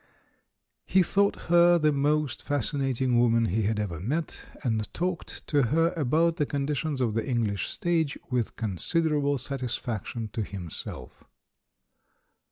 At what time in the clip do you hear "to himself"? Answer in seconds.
10.33-11.23